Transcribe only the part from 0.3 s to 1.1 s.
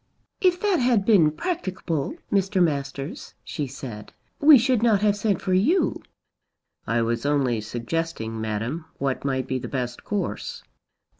"If that had